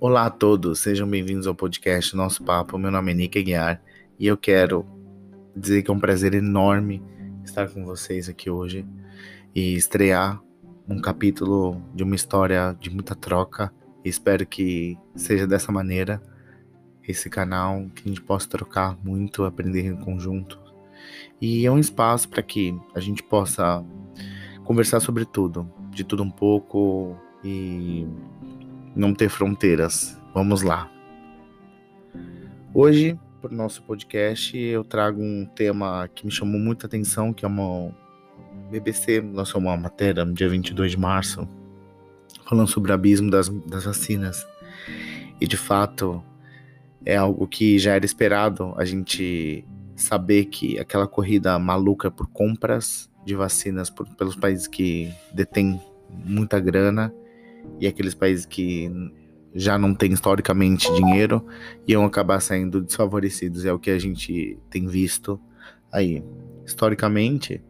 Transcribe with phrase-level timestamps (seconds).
[0.00, 2.76] Olá a todos, sejam bem-vindos ao podcast Nosso Papo.
[2.76, 3.80] Meu nome é Nick Aguiar
[4.18, 4.84] e eu quero
[5.56, 7.02] dizer que é um prazer enorme
[7.44, 8.84] estar com vocês aqui hoje
[9.54, 10.42] e estrear
[10.88, 13.72] um capítulo de uma história de muita troca.
[14.04, 16.20] Espero que seja dessa maneira
[17.06, 20.60] esse canal, que a gente possa trocar muito, aprender em conjunto.
[21.40, 23.84] E é um espaço para que a gente possa
[24.64, 28.06] conversar sobre tudo, de tudo um pouco e
[28.94, 30.20] não ter fronteiras.
[30.32, 30.90] Vamos lá.
[32.72, 37.44] Hoje, para o nosso podcast, eu trago um tema que me chamou muita atenção, que
[37.44, 37.94] é uma
[38.70, 41.48] BBC lançou uma matéria no dia 22 de março,
[42.44, 44.46] falando sobre o abismo das, das vacinas.
[45.40, 46.22] E de fato,
[47.04, 49.64] é algo que já era esperado a gente
[49.96, 55.80] saber que aquela corrida maluca por compras de vacinas por, pelos países que detêm
[56.24, 57.12] muita grana
[57.80, 58.90] e aqueles países que
[59.54, 61.46] já não têm historicamente dinheiro
[61.86, 63.64] iam acabar saindo desfavorecidos.
[63.64, 65.40] É o que a gente tem visto
[65.92, 66.24] aí.
[66.66, 67.62] Historicamente,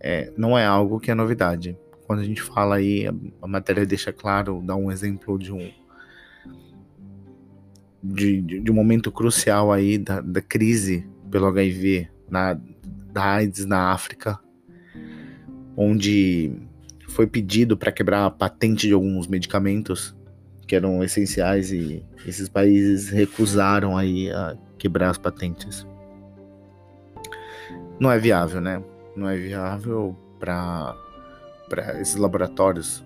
[0.00, 1.76] é, não é algo que é novidade.
[2.06, 5.70] Quando a gente fala aí, a, a matéria deixa claro, dá um exemplo de um
[8.02, 12.58] de, de, de um momento crucial aí da, da crise pelo HIV na,
[13.12, 14.38] da AIDS na África,
[15.76, 16.52] onde
[17.08, 20.14] foi pedido para quebrar a patente de alguns medicamentos
[20.66, 25.86] que eram essenciais e esses países recusaram aí a quebrar as patentes.
[27.98, 28.82] Não é viável, né?
[29.16, 30.94] Não é viável para
[31.68, 33.04] para esses laboratórios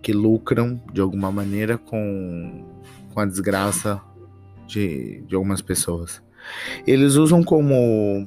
[0.00, 2.64] que lucram de alguma maneira com,
[3.12, 4.00] com a desgraça
[4.66, 6.22] de, de algumas pessoas.
[6.86, 8.26] Eles usam como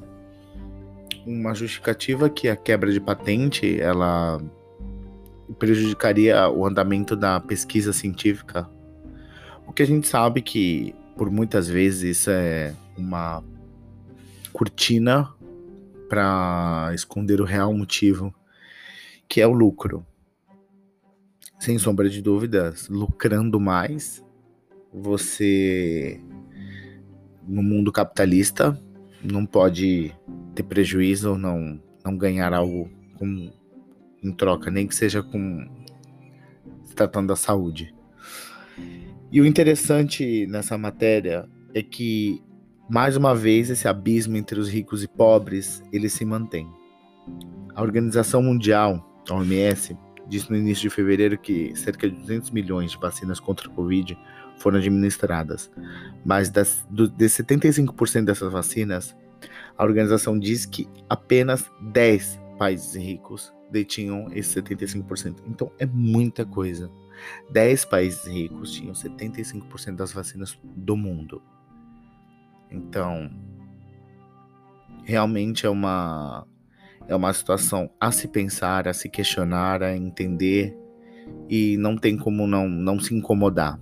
[1.26, 4.40] uma justificativa que a quebra de patente ela
[5.54, 8.68] prejudicaria o andamento da pesquisa científica.
[9.66, 13.42] O que a gente sabe que, por muitas vezes, isso é uma
[14.52, 15.32] cortina
[16.08, 18.34] para esconder o real motivo,
[19.28, 20.06] que é o lucro.
[21.58, 24.22] Sem sombra de dúvidas, lucrando mais,
[24.92, 26.20] você
[27.46, 28.80] no mundo capitalista
[29.22, 30.14] não pode
[30.54, 33.50] ter prejuízo não, não ganhar algo com
[34.26, 35.68] em troca, nem que seja com
[36.84, 37.94] se tratando da saúde.
[39.30, 42.42] E o interessante nessa matéria é que
[42.88, 46.68] mais uma vez esse abismo entre os ricos e pobres, ele se mantém.
[47.74, 49.96] A Organização Mundial, a OMS,
[50.28, 54.16] disse no início de fevereiro que cerca de 200 milhões de vacinas contra o Covid
[54.58, 55.70] foram administradas,
[56.24, 59.14] mas das, do, de 75% dessas vacinas,
[59.76, 65.36] a organização diz que apenas 10 países ricos detinham esse 75%.
[65.46, 66.90] Então é muita coisa.
[67.50, 71.42] 10 países ricos tinham 75% das vacinas do mundo.
[72.70, 73.30] Então,
[75.04, 76.46] realmente é uma
[77.08, 80.76] é uma situação a se pensar, a se questionar, a entender
[81.48, 83.80] e não tem como não não se incomodar.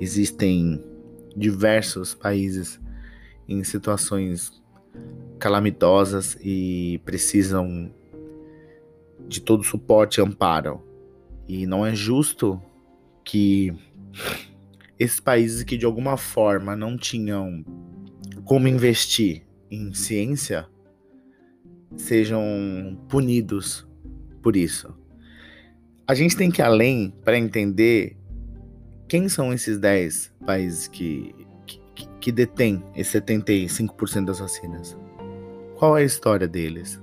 [0.00, 0.82] Existem
[1.36, 2.80] diversos países
[3.48, 4.62] em situações
[5.38, 7.92] calamitosas e precisam
[9.26, 10.82] de todo suporte e amparo.
[11.48, 12.60] E não é justo
[13.24, 13.72] que
[14.98, 17.64] esses países que de alguma forma não tinham
[18.44, 20.66] como investir em ciência
[21.96, 22.42] sejam
[23.08, 23.86] punidos
[24.42, 24.94] por isso.
[26.06, 28.16] A gente tem que ir além para entender
[29.08, 31.34] quem são esses 10 países que,
[31.66, 31.80] que,
[32.20, 34.96] que detêm esse 75% das vacinas.
[35.76, 37.00] Qual é a história deles?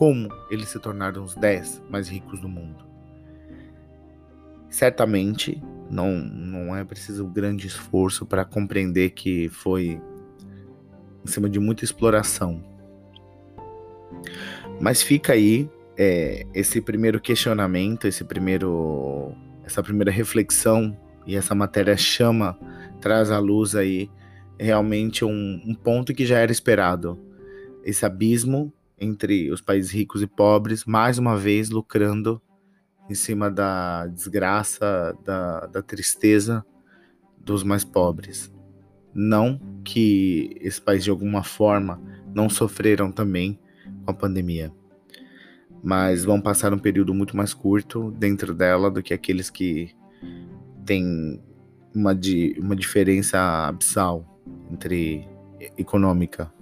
[0.00, 2.86] Como eles se tornaram os 10 mais ricos do mundo.
[4.70, 10.00] Certamente não, não é preciso grande esforço para compreender que foi
[11.22, 12.64] em cima de muita exploração.
[14.80, 15.68] Mas fica aí
[15.98, 19.34] é, esse primeiro questionamento, esse primeiro,
[19.66, 20.96] essa primeira reflexão
[21.26, 22.58] e essa matéria chama,
[23.02, 24.10] traz à luz aí
[24.58, 27.20] realmente um, um ponto que já era esperado.
[27.84, 32.40] Esse abismo entre os países ricos e pobres, mais uma vez lucrando
[33.08, 36.64] em cima da desgraça, da, da tristeza
[37.38, 38.52] dos mais pobres.
[39.12, 42.00] Não que esses países de alguma forma
[42.32, 43.58] não sofreram também
[44.04, 44.72] com a pandemia,
[45.82, 49.92] mas vão passar um período muito mais curto dentro dela do que aqueles que
[50.84, 51.42] têm
[51.94, 54.24] uma, di uma diferença abissal
[54.70, 55.26] entre
[55.76, 56.52] econômica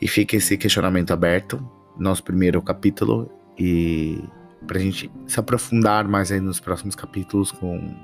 [0.00, 1.64] e fica esse questionamento aberto,
[1.98, 4.22] nosso primeiro capítulo, e
[4.66, 7.94] para a gente se aprofundar mais aí nos próximos capítulos com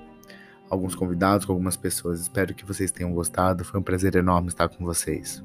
[0.70, 2.20] alguns convidados, com algumas pessoas.
[2.20, 3.64] Espero que vocês tenham gostado.
[3.64, 5.42] Foi um prazer enorme estar com vocês.